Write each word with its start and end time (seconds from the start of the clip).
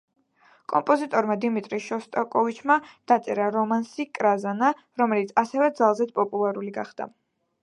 კომპოზიტორმა 0.71 1.35
დიმიტრი 1.43 1.79
შოსტაკოვიჩმა 1.87 2.77
დაწერა 3.13 3.51
რომანსი 3.57 4.07
„კრაზანა“, 4.19 4.73
რომელიც 5.03 5.37
ასევე 5.45 5.71
ძალზედ 5.83 6.17
პოპულარული 6.23 6.75
გახდა. 6.81 7.11